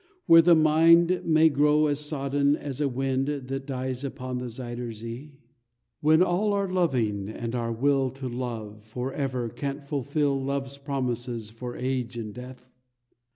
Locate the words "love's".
10.43-10.79